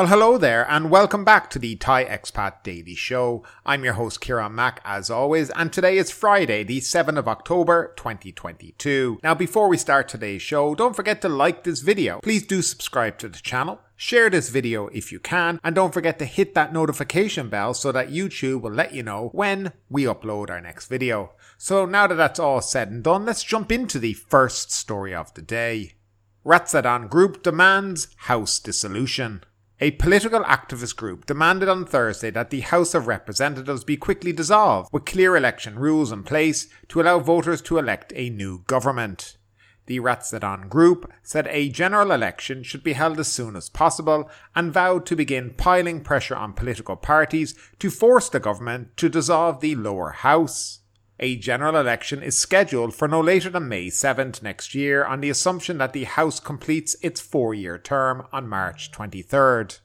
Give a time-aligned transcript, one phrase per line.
[0.00, 3.44] Well, hello there, and welcome back to the Thai Expat Daily Show.
[3.66, 7.92] I'm your host, Kieran Mack, as always, and today is Friday, the 7th of October,
[7.98, 9.20] 2022.
[9.22, 12.18] Now, before we start today's show, don't forget to like this video.
[12.20, 13.82] Please do subscribe to the channel.
[13.94, 17.92] Share this video if you can, and don't forget to hit that notification bell so
[17.92, 21.32] that YouTube will let you know when we upload our next video.
[21.58, 25.34] So now that that's all said and done, let's jump into the first story of
[25.34, 25.96] the day.
[26.42, 29.42] Ratsadon Group demands House dissolution.
[29.82, 34.90] A political activist group demanded on Thursday that the House of Representatives be quickly dissolved,
[34.92, 39.38] with clear election rules in place to allow voters to elect a new government.
[39.86, 44.70] The Ratsadon group said a general election should be held as soon as possible and
[44.70, 49.76] vowed to begin piling pressure on political parties to force the government to dissolve the
[49.76, 50.79] lower house.
[51.22, 55.28] A general election is scheduled for no later than May 7th next year on the
[55.28, 59.80] assumption that the House completes its four year term on March 23rd.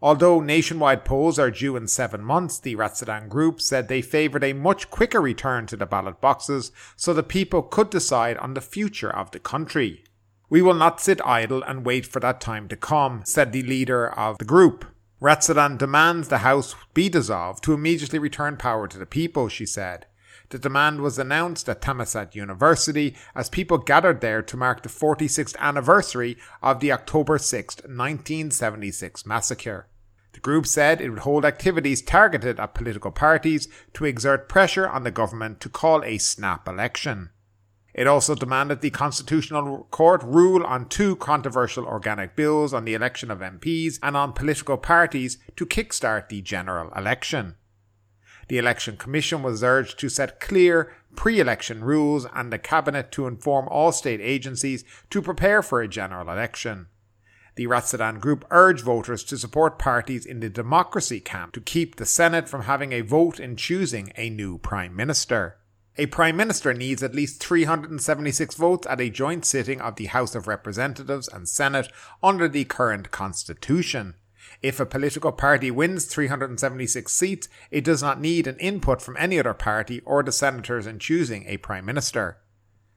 [0.00, 4.54] Although nationwide polls are due in seven months, the Ratsadon group said they favoured a
[4.54, 9.14] much quicker return to the ballot boxes so the people could decide on the future
[9.14, 10.02] of the country.
[10.48, 14.08] We will not sit idle and wait for that time to come, said the leader
[14.08, 14.86] of the group.
[15.20, 20.06] Ratsadon demands the House be dissolved to immediately return power to the people, she said.
[20.50, 25.56] The demand was announced at Thammasat University as people gathered there to mark the 46th
[25.58, 29.86] anniversary of the October 6, 1976 massacre.
[30.32, 35.04] The group said it would hold activities targeted at political parties to exert pressure on
[35.04, 37.30] the government to call a snap election.
[37.94, 43.30] It also demanded the Constitutional Court rule on two controversial organic bills on the election
[43.30, 47.54] of MPs and on political parties to kickstart the general election.
[48.50, 53.28] The Election Commission was urged to set clear pre election rules and the Cabinet to
[53.28, 56.88] inform all state agencies to prepare for a general election.
[57.54, 62.04] The Ratsadon group urged voters to support parties in the democracy camp to keep the
[62.04, 65.58] Senate from having a vote in choosing a new Prime Minister.
[65.96, 70.34] A Prime Minister needs at least 376 votes at a joint sitting of the House
[70.34, 74.16] of Representatives and Senate under the current Constitution.
[74.62, 79.38] If a political party wins 376 seats, it does not need an input from any
[79.38, 82.38] other party or the senators in choosing a prime minister.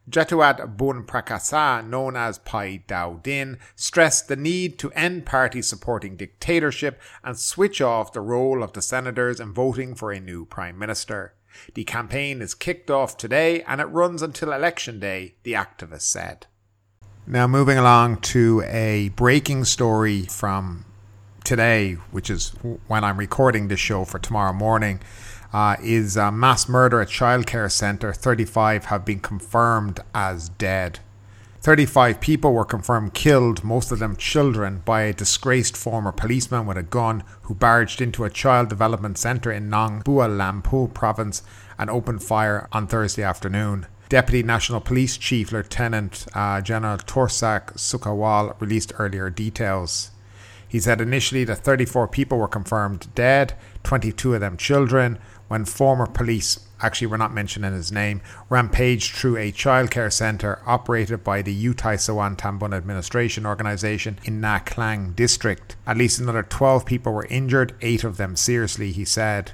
[0.09, 6.17] Jatuad Bun Prakasa, known as Pai Dao Din, stressed the need to end parties supporting
[6.17, 10.77] dictatorship and switch off the role of the senators in voting for a new prime
[10.77, 11.35] minister.
[11.73, 16.47] The campaign is kicked off today and it runs until election day, the activist said.
[17.25, 20.83] Now, moving along to a breaking story from
[21.43, 22.49] today, which is
[22.87, 24.99] when I'm recording this show for tomorrow morning,
[25.51, 28.13] uh, is a mass murder at childcare centre.
[28.13, 30.99] 35 have been confirmed as dead.
[31.61, 36.77] 35 people were confirmed killed, most of them children, by a disgraced former policeman with
[36.77, 41.41] a gun who barged into a child development centre in Nong Bua Lamphu province
[41.77, 43.85] and opened fire on Thursday afternoon.
[44.09, 50.11] Deputy National Police Chief Lieutenant uh, General Torsak Sukawal released earlier details.
[50.73, 53.53] He said initially that 34 people were confirmed dead,
[53.83, 59.37] 22 of them children, when former police, actually we're not mentioning his name, rampaged through
[59.37, 65.75] a childcare centre operated by the Uthai Sawan Tambun Administration Organisation in Na Klang district.
[65.85, 69.51] At least another 12 people were injured, 8 of them seriously, he said.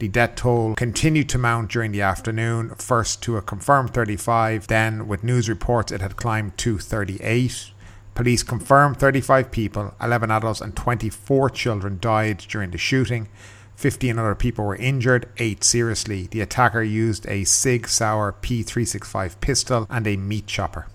[0.00, 5.06] The death toll continued to mount during the afternoon, first to a confirmed 35, then,
[5.06, 7.70] with news reports, it had climbed to 38.
[8.14, 13.28] Police confirmed 35 people, 11 adults, and 24 children died during the shooting.
[13.76, 16.28] 15 other people were injured, 8 seriously.
[16.30, 20.86] The attacker used a Sig Sauer P365 pistol and a meat chopper.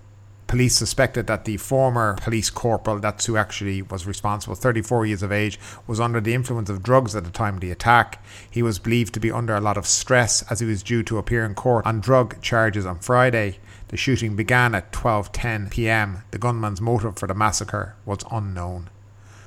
[0.48, 5.32] Police suspected that the former police corporal, that's who actually was responsible, 34 years of
[5.32, 8.24] age, was under the influence of drugs at the time of the attack.
[8.52, 11.18] He was believed to be under a lot of stress as he was due to
[11.18, 13.58] appear in court on drug charges on Friday.
[13.90, 16.24] The shooting began at 12:10 p.m.
[16.32, 18.90] The gunman's motive for the massacre was unknown.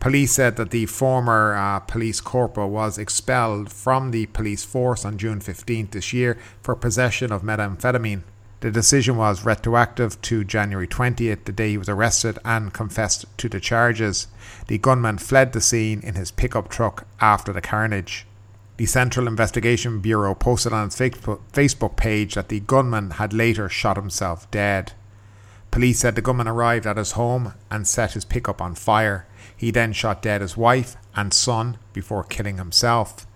[0.01, 5.19] Police said that the former uh, police corporal was expelled from the police force on
[5.19, 8.23] June 15th this year for possession of methamphetamine.
[8.61, 13.49] The decision was retroactive to January 20th, the day he was arrested and confessed to
[13.49, 14.29] the charges.
[14.69, 18.27] The gunman fled the scene in his pickup truck after the carnage.
[18.79, 23.97] The Central Investigation Bureau posted on its Facebook page that the gunman had later shot
[23.97, 24.93] himself dead.
[25.73, 29.27] Police said the gunman arrived at his home and set his pickup on fire.
[29.57, 33.27] He then shot dead his wife and son before killing himself.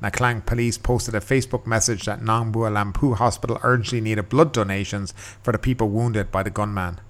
[0.00, 4.52] Na Klang police posted a Facebook message that Nong Bua Lamphu Hospital urgently needed blood
[4.52, 5.12] donations
[5.42, 7.00] for the people wounded by the gunman.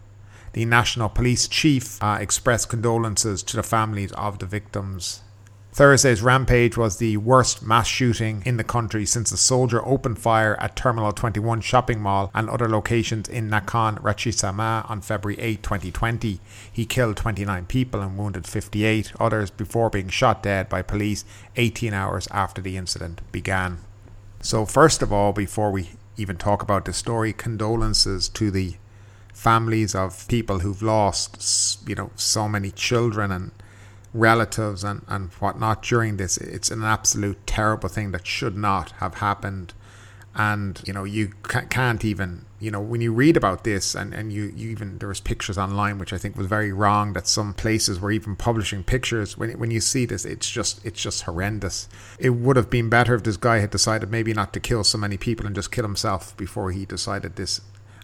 [0.54, 5.20] The National Police Chief uh, expressed condolences to the families of the victims.
[5.74, 10.54] Thursday's rampage was the worst mass shooting in the country since a soldier opened fire
[10.60, 16.40] at Terminal 21 shopping mall and other locations in Nakhon Ratchasima on February 8, 2020.
[16.70, 21.24] He killed 29 people and wounded 58 others before being shot dead by police
[21.56, 23.78] 18 hours after the incident began.
[24.42, 28.74] So, first of all, before we even talk about the story, condolences to the
[29.32, 33.52] families of people who've lost, you know, so many children and
[34.14, 36.36] relatives and, and whatnot during this.
[36.36, 39.74] It's an absolute terrible thing that should not have happened.
[40.34, 41.32] And, you know, you
[41.68, 45.08] can't even, you know, when you read about this and, and you, you even, there
[45.08, 48.82] was pictures online, which I think was very wrong that some places were even publishing
[48.82, 49.36] pictures.
[49.36, 51.86] When, when you see this, it's just, it's just horrendous.
[52.18, 54.96] It would have been better if this guy had decided maybe not to kill so
[54.96, 57.60] many people and just kill himself before he decided this,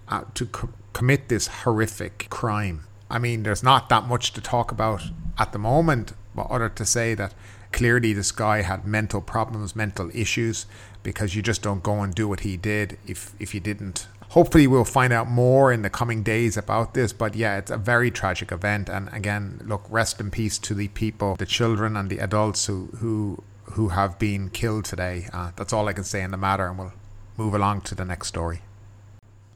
[0.08, 2.84] uh, to co- commit this horrific crime.
[3.10, 5.02] I mean, there's not that much to talk about
[5.38, 7.34] at the moment, but other to say that
[7.72, 10.66] clearly this guy had mental problems, mental issues,
[11.02, 14.06] because you just don't go and do what he did if if you didn't.
[14.30, 17.14] Hopefully, we'll find out more in the coming days about this.
[17.14, 18.90] But yeah, it's a very tragic event.
[18.90, 22.90] And again, look, rest in peace to the people, the children and the adults who
[22.98, 25.28] who who have been killed today.
[25.32, 26.92] Uh, that's all I can say in the matter, and we'll
[27.38, 28.60] move along to the next story.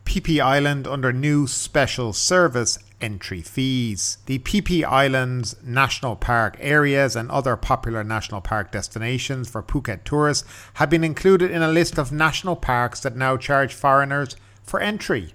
[0.05, 4.19] Phi Island under new special service entry fees.
[4.27, 10.49] The Phi Islands National Park areas and other popular national park destinations for Phuket tourists
[10.75, 15.35] have been included in a list of national parks that now charge foreigners for entry.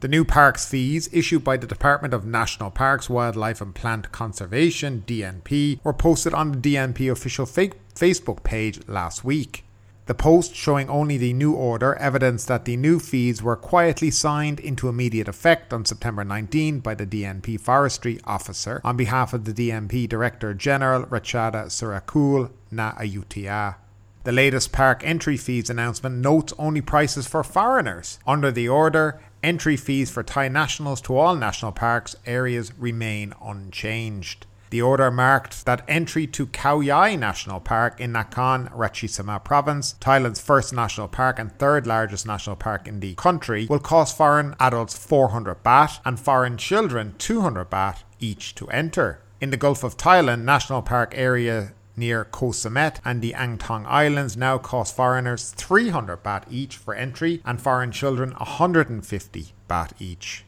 [0.00, 5.02] The new parks fees, issued by the Department of National Parks, Wildlife and Plant Conservation
[5.06, 9.65] (DNP), were posted on the DNP official Facebook page last week.
[10.06, 14.60] The post showing only the new order evidenced that the new fees were quietly signed
[14.60, 19.52] into immediate effect on September 19 by the DNP forestry officer on behalf of the
[19.52, 23.76] DNP Director General Rachada Surakul Na Ayutthaya.
[24.22, 28.20] The latest park entry fees announcement notes only prices for foreigners.
[28.28, 34.46] Under the order, entry fees for Thai nationals to all national parks areas remain unchanged.
[34.70, 40.40] The order marked that entry to Khao Yai National Park in Nakhon Ratchasima province, Thailand's
[40.40, 44.96] first national park and third largest national park in the country, will cost foreign adults
[44.96, 49.20] 400 baht and foreign children 200 baht each to enter.
[49.40, 53.86] In the Gulf of Thailand National Park area near Koh Samet and the Ang Thong
[53.86, 60.44] Islands now cost foreigners 300 baht each for entry and foreign children 150 baht each.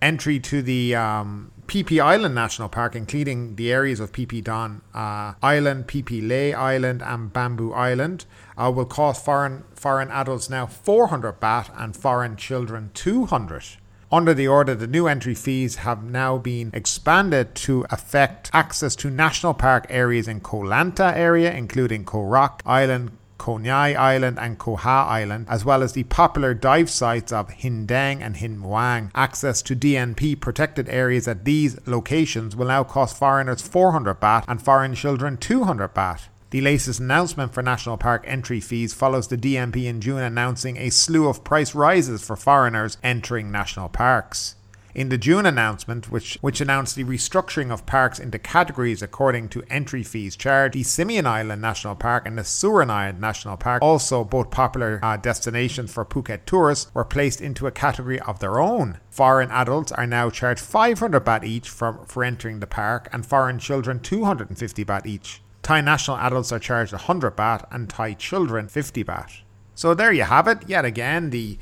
[0.00, 5.32] Entry to the um, Phi Island National Park, including the areas of PP Don uh,
[5.42, 8.26] Island, PP Leh Island, and Bamboo Island,
[8.58, 13.64] uh, will cost foreign foreign adults now 400 baht and foreign children 200.
[14.12, 19.08] Under the order, the new entry fees have now been expanded to affect access to
[19.08, 24.56] national park areas in Koh Lanta area, including Koh Rok Island, Koh Ngai Island and
[24.56, 28.56] Koh Ha Island, as well as the popular dive sites of Hin Daeng and Hin
[28.56, 29.10] Muang.
[29.16, 34.62] Access to DNP protected areas at these locations will now cost foreigners 400 baht and
[34.62, 36.28] foreign children 200 baht.
[36.50, 40.90] The latest announcement for national park entry fees follows the DNP in June announcing a
[40.90, 44.54] slew of price rises for foreigners entering national parks
[44.94, 49.62] in the June announcement, which, which announced the restructuring of parks into categories according to
[49.70, 54.24] entry fees charged, the Similan Island National Park and the Surin Island National Park, also
[54.24, 58.98] both popular uh, destinations for Phuket tourists, were placed into a category of their own.
[59.10, 63.58] Foreign adults are now charged 500 baht each for, for entering the park, and foreign
[63.58, 65.42] children 250 baht each.
[65.62, 69.42] Thai national adults are charged 100 baht and Thai children 50 baht.
[69.74, 70.58] So there you have it.
[70.66, 71.58] Yet again, the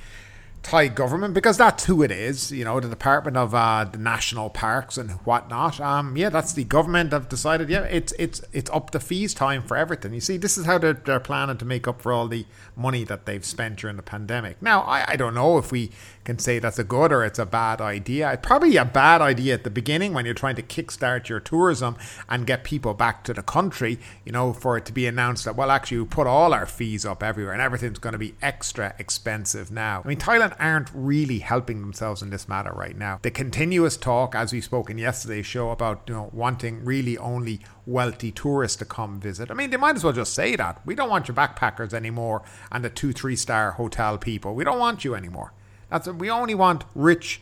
[0.63, 2.53] Thai government because that's who it is.
[2.53, 5.81] You know, the Department of uh, the National Parks and whatnot.
[5.81, 7.71] Um, yeah, that's the government have decided.
[7.71, 10.13] Yeah, it's it's it's up the fees time for everything.
[10.13, 12.45] You see, this is how they're, they're planning to make up for all the
[12.77, 14.61] money that they've spent during the pandemic.
[14.61, 15.91] Now, I, I don't know if we
[16.25, 18.31] can say that's a good or it's a bad idea.
[18.33, 21.97] It's probably a bad idea at the beginning when you're trying to kickstart your tourism
[22.29, 23.99] and get people back to the country.
[24.25, 27.07] You know, for it to be announced that well, actually, we put all our fees
[27.07, 30.03] up everywhere and everything's going to be extra expensive now.
[30.05, 33.19] I mean, Thailand Aren't really helping themselves in this matter right now.
[33.23, 37.61] The continuous talk, as we spoke in yesterday's show, about you know wanting really only
[37.87, 39.51] wealthy tourists to come visit.
[39.51, 40.81] I mean, they might as well just say that.
[40.85, 42.43] We don't want your backpackers anymore
[42.73, 44.55] and the two, three star hotel people.
[44.55, 45.53] We don't want you anymore.
[45.91, 47.41] That's we only want rich,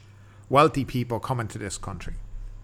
[0.49, 2.15] wealthy people coming to this country,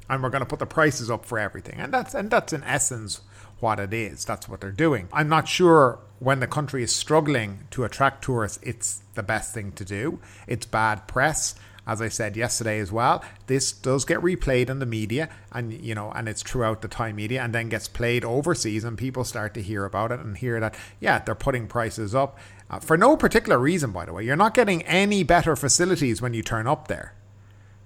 [0.09, 1.79] and we're going to put the prices up for everything.
[1.79, 3.21] And that's and that's in essence
[3.61, 4.25] what it is.
[4.25, 5.09] That's what they're doing.
[5.13, 9.73] I'm not sure when the country is struggling to attract tourists, it's the best thing
[9.73, 10.21] to do.
[10.47, 11.55] It's bad press.
[11.87, 15.95] As I said yesterday as well, this does get replayed in the media and you
[15.95, 19.53] know, and it's throughout the Thai media and then gets played overseas and people start
[19.53, 22.39] to hear about it and hear that, yeah, they're putting prices up.
[22.71, 24.25] Uh, for no particular reason, by the way.
[24.25, 27.13] You're not getting any better facilities when you turn up there.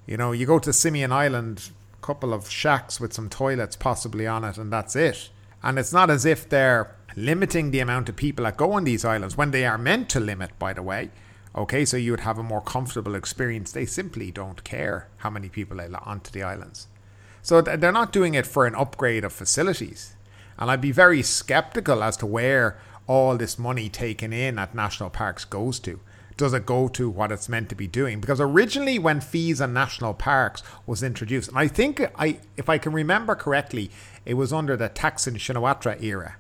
[0.06, 1.70] You know, you go to Similan Island,
[2.00, 5.31] couple of shacks with some toilets possibly on it, and that's it.
[5.62, 9.05] And it's not as if they're limiting the amount of people that go on these
[9.05, 11.11] islands when they are meant to limit, by the way.
[11.55, 13.73] Okay, so you would have a more comfortable experience.
[13.73, 16.87] They simply don't care how many people they let onto the islands.
[17.43, 20.14] So they're not doing it for an upgrade of facilities.
[20.59, 25.11] And I'd be very skeptical as to where all this money taken in at national
[25.11, 25.99] parks goes to
[26.38, 28.21] does it go to what it's meant to be doing?
[28.21, 32.78] Because originally, when fees on national parks was introduced, and I think I, if I
[32.78, 33.90] can remember correctly,
[34.25, 36.37] it was under the Thaksin Shinawatra era.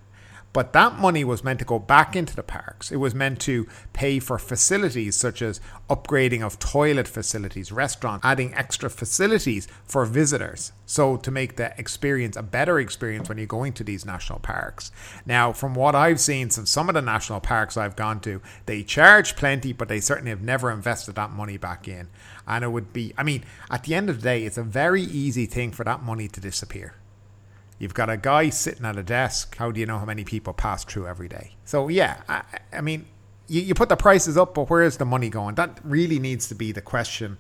[0.52, 2.90] But that money was meant to go back into the parks.
[2.90, 8.54] It was meant to pay for facilities such as upgrading of toilet facilities, restaurants, adding
[8.54, 10.72] extra facilities for visitors.
[10.86, 14.90] So to make the experience a better experience when you're going to these national parks.
[15.26, 18.82] Now, from what I've seen from some of the national parks I've gone to, they
[18.82, 22.08] charge plenty, but they certainly have never invested that money back in.
[22.46, 25.02] And it would be, I mean, at the end of the day, it's a very
[25.02, 26.94] easy thing for that money to disappear.
[27.78, 29.56] You've got a guy sitting at a desk.
[29.56, 31.54] How do you know how many people pass through every day?
[31.64, 32.42] So, yeah, I,
[32.72, 33.06] I mean,
[33.46, 35.54] you, you put the prices up, but where is the money going?
[35.54, 37.38] That really needs to be the question.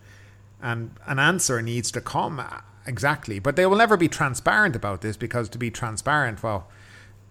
[0.62, 3.38] And an answer needs to come uh, exactly.
[3.38, 6.68] But they will never be transparent about this because to be transparent, well,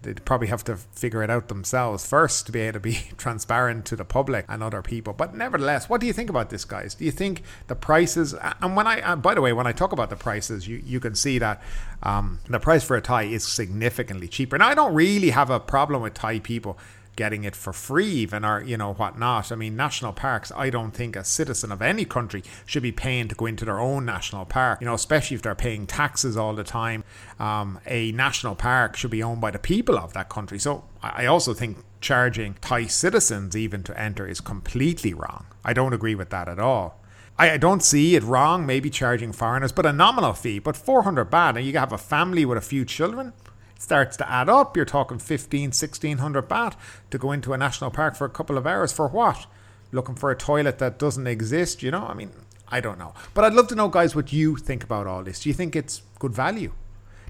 [0.02, 3.84] they'd probably have to figure it out themselves first to be able to be transparent
[3.86, 5.12] to the public and other people.
[5.12, 6.94] But nevertheless, what do you think about this, guys?
[6.94, 8.34] Do you think the prices?
[8.60, 11.00] And when I, uh, by the way, when I talk about the prices, you you
[11.00, 11.62] can see that
[12.02, 14.58] um, the price for a Thai is significantly cheaper.
[14.58, 16.78] Now, I don't really have a problem with Thai people
[17.18, 19.50] getting it for free, even or you know whatnot.
[19.50, 20.52] I mean, national parks.
[20.56, 23.80] I don't think a citizen of any country should be paying to go into their
[23.80, 24.80] own national park.
[24.80, 27.02] You know, especially if they're paying taxes all the time.
[27.40, 30.60] Um, a national park should be owned by the people of that country.
[30.60, 35.46] So I also think charging Thai citizens even to enter is completely wrong.
[35.64, 37.02] I don't agree with that at all.
[37.40, 40.58] I don't see it wrong, maybe charging foreigners, but a nominal fee.
[40.58, 43.32] But 400 baht, and you have a family with a few children,
[43.78, 44.76] starts to add up.
[44.76, 46.74] You're talking 15, 1600 baht
[47.10, 49.46] to go into a national park for a couple of hours for what?
[49.92, 52.04] Looking for a toilet that doesn't exist, you know?
[52.06, 52.30] I mean,
[52.68, 53.14] I don't know.
[53.32, 55.40] But I'd love to know, guys, what you think about all this.
[55.40, 56.72] Do you think it's good value?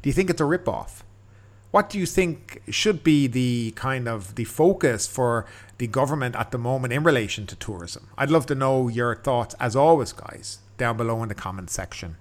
[0.03, 1.05] Do you think it's a rip-off?
[1.71, 5.45] What do you think should be the kind of the focus for
[5.77, 8.09] the government at the moment in relation to tourism?
[8.17, 12.17] I'd love to know your thoughts as always, guys, down below in the comment section.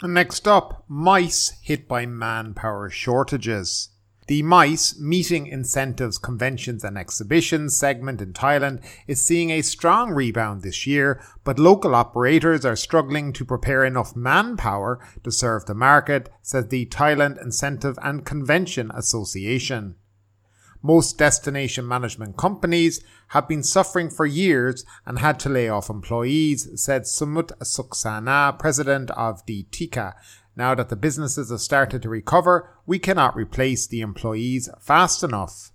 [0.00, 3.88] Next up, MICE hit by manpower shortages.
[4.28, 10.62] The MICE, Meeting Incentives, Conventions and Exhibitions segment in Thailand, is seeing a strong rebound
[10.62, 16.28] this year, but local operators are struggling to prepare enough manpower to serve the market,
[16.42, 19.96] says the Thailand Incentive and Convention Association.
[20.82, 26.68] Most destination management companies have been suffering for years and had to lay off employees,
[26.80, 30.14] said Sumate Sudasna, president of the TICA.
[30.56, 35.72] Now that the businesses have started to recover, we cannot replace the employees fast enough.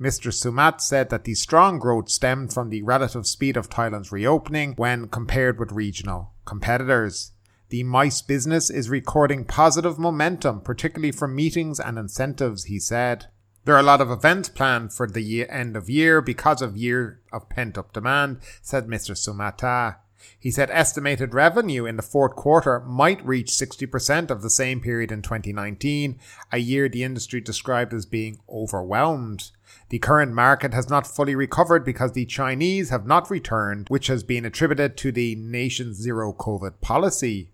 [0.00, 0.32] Mr.
[0.32, 5.08] Sumate said that the strong growth stemmed from the relative speed of Thailand's reopening when
[5.08, 7.32] compared with regional competitors.
[7.70, 13.26] The MICE business is recording positive momentum, particularly from meetings and incentives, he said.
[13.66, 16.76] There are a lot of events planned for the year, end of year because of
[16.76, 19.16] year of pent up demand, said Mr.
[19.16, 19.96] Sumata.
[20.38, 25.10] He said estimated revenue in the fourth quarter might reach 60% of the same period
[25.10, 26.16] in 2019,
[26.52, 29.50] a year the industry described as being overwhelmed.
[29.88, 34.22] The current market has not fully recovered because the Chinese have not returned, which has
[34.22, 37.50] been attributed to the nation's zero COVID policy.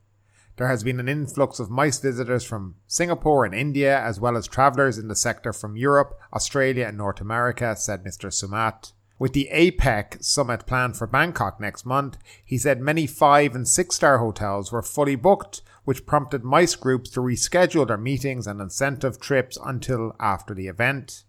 [0.56, 4.46] There has been an influx of MICE visitors from Singapore and India, as well as
[4.46, 8.32] travellers in the sector from Europe, Australia, and North America, said Mr.
[8.32, 8.92] Sumate.
[9.18, 13.96] With the APEC summit planned for Bangkok next month, he said many five and six
[13.96, 19.20] star hotels were fully booked, which prompted MICE groups to reschedule their meetings and incentive
[19.20, 21.24] trips until after the event.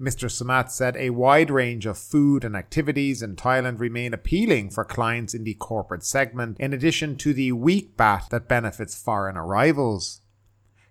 [0.00, 0.30] Mr.
[0.30, 5.34] Sumate said a wide range of food and activities in Thailand remain appealing for clients
[5.34, 10.20] in the corporate segment, in addition to the weak baht that benefits foreign arrivals.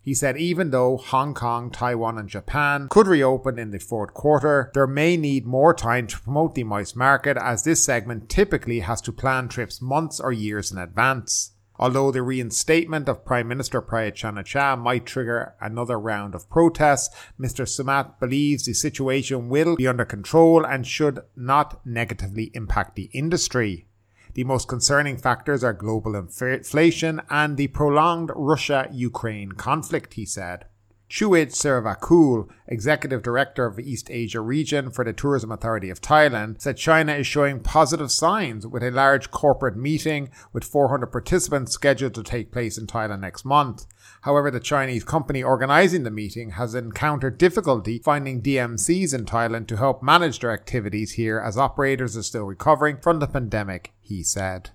[0.02, 4.72] He said even though Hong Kong, Taiwan, and Japan could reopen in the fourth quarter,
[4.74, 9.02] there may need more time to promote the MICE market as this segment typically has
[9.02, 11.52] to plan trips months or years in advance.
[11.80, 17.68] Although the reinstatement of Prime Minister Prayut Chan-o-cha might trigger another round of protests, Mr.
[17.68, 23.88] Sumate believes the situation will be under control and should not negatively impact the industry.
[24.34, 30.66] The most concerning factors are global inflation and the prolonged Russia Ukraine conflict, he said.
[31.10, 36.62] Chuit Servakul, Executive Director of the East Asia region for the Tourism Authority of Thailand,
[36.62, 42.14] said China is showing positive signs with a large corporate meeting with 400 participants scheduled
[42.16, 43.86] to take place in Thailand next month.
[44.22, 49.78] However, the Chinese company organizing the meeting has encountered difficulty finding DMCs in Thailand to
[49.78, 54.72] help manage their activities here as operators are still recovering from the pandemic, he said.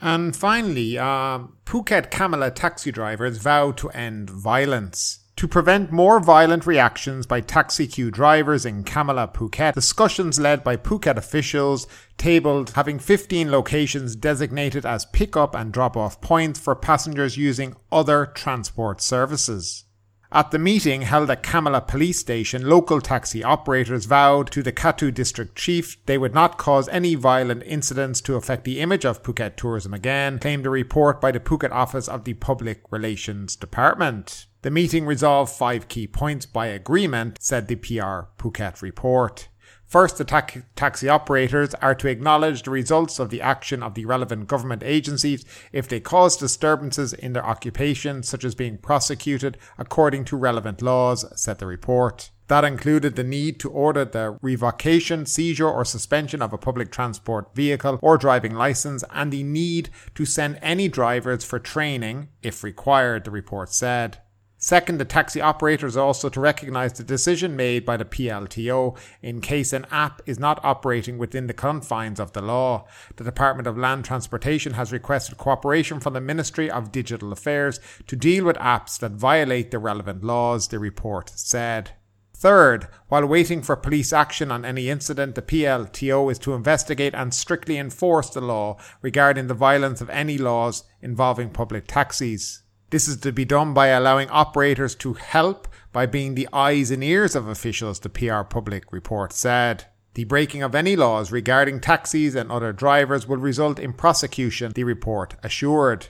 [0.00, 5.20] And finally, uh, Phuket Kamala taxi drivers vow to end violence.
[5.38, 10.76] To prevent more violent reactions by taxi queue drivers in Kamala, Phuket, discussions led by
[10.76, 17.76] Phuket officials tabled having 15 locations designated as pick-up and drop-off points for passengers using
[17.92, 19.84] other transport services.
[20.30, 25.12] At the meeting held at Kamala Police Station, local taxi operators vowed to the Kathu
[25.12, 29.56] district chief they would not cause any violent incidents to affect the image of Phuket
[29.56, 34.46] tourism again, claimed a report by the Phuket office of the Public Relations Department.
[34.60, 39.48] The meeting resolved five key points by agreement, said the PR Phuket report.
[39.88, 44.04] First, the ta- taxi operators are to acknowledge the results of the action of the
[44.04, 50.26] relevant government agencies if they cause disturbances in their occupation, such as being prosecuted according
[50.26, 52.30] to relevant laws, said the report.
[52.48, 57.54] That included the need to order the revocation, seizure, or suspension of a public transport
[57.54, 63.24] vehicle or driving license, and the need to send any drivers for training, if required,
[63.24, 64.18] the report said.
[64.60, 69.40] Second, the taxi operators are also to recognize the decision made by the PLTO in
[69.40, 72.84] case an app is not operating within the confines of the law.
[73.14, 78.16] The Department of Land Transportation has requested cooperation from the Ministry of Digital Affairs to
[78.16, 81.92] deal with apps that violate the relevant laws, the report said.
[82.34, 87.32] Third, while waiting for police action on any incident, the PLTO is to investigate and
[87.32, 92.62] strictly enforce the law regarding the violence of any laws involving public taxis.
[92.90, 97.04] This is to be done by allowing operators to help by being the eyes and
[97.04, 99.84] ears of officials, the PR Phuket report said.
[100.14, 104.84] The breaking of any laws regarding taxis and other drivers will result in prosecution, the
[104.84, 106.08] report assured.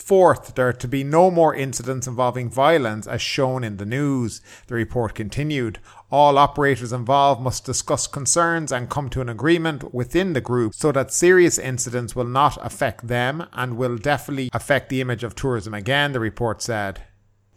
[0.00, 4.40] Fourth, there are to be no more incidents involving violence as shown in the news,
[4.66, 5.78] the report continued.
[6.10, 10.90] All operators involved must discuss concerns and come to an agreement within the group so
[10.90, 15.74] that serious incidents will not affect them and will definitely affect the image of tourism
[15.74, 17.02] again, the report said.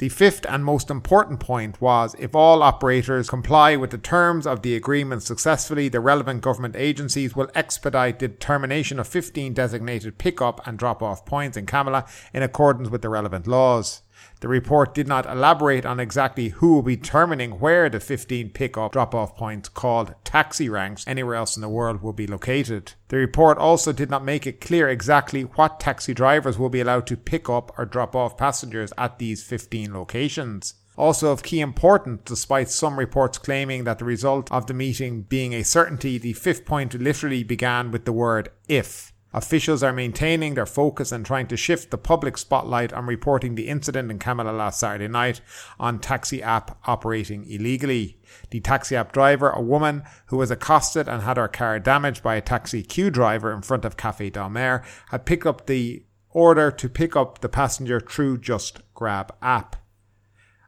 [0.04, 4.62] The fifth and most important point was if all operators comply with the terms of
[4.62, 10.42] the agreement successfully, the relevant government agencies will expedite the determination of 15 designated pick
[10.42, 14.02] up and drop off points in Kamala in accordance with the relevant laws.
[14.44, 18.92] The report did not elaborate on exactly who will be determining where the 15 pick-up
[18.92, 22.92] drop-off points called taxi ranks anywhere else in the world will be located.
[23.08, 27.08] The report also did not make it clear exactly what taxi drivers will be allowed
[27.08, 30.74] to pick up or drop off passengers at these 15 locations.
[30.98, 35.54] Also of key importance, despite some reports claiming that the result of the meeting being
[35.54, 39.13] a certainty, the fifth point literally began with the word if.
[39.34, 43.68] Officials are maintaining their focus and trying to shift the public spotlight on reporting the
[43.68, 45.42] incident in Kamala last Saturday night
[45.80, 48.20] on taxi app operating illegally.
[48.52, 52.36] The taxi app driver, a woman who was accosted and had her car damaged by
[52.36, 56.70] a taxi queue driver in front of Cafe Del Mar, had picked up the order
[56.72, 59.76] to pick up the passenger through Just Grab app.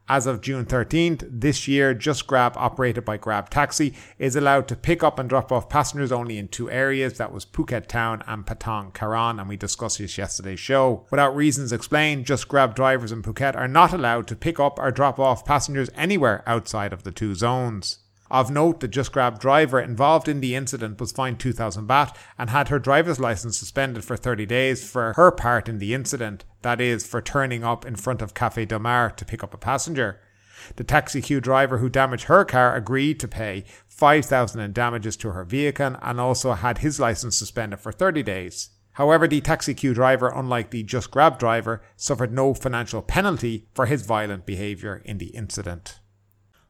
[0.08, 4.76] As of June 13th this year, Just Grab, operated by Grab Taxi, is allowed to
[4.76, 7.14] pick up and drop off passengers only in two areas.
[7.14, 11.06] That was Phuket Town and Patong Karon, and we discussed this yesterday's show.
[11.10, 14.92] Without reasons explained, Just Grab drivers in Phuket are not allowed to pick up or
[14.92, 17.98] drop off passengers anywhere outside of the two zones.
[18.30, 22.50] Of note, the Just Grab driver involved in the incident was fined 2,000 baht and
[22.50, 26.80] had her driver's license suspended for 30 days for her part in the incident, that
[26.80, 30.20] is, for turning up in front of Cafe Del Mar to pick up a passenger.
[30.74, 35.30] The taxi queue driver who damaged her car agreed to pay 5,000 in damages to
[35.30, 38.70] her vehicle and also had his license suspended for 30 days.
[38.92, 43.86] However, the taxi queue driver, unlike the Just Grab driver, suffered no financial penalty for
[43.86, 46.00] his violent behaviour in the incident.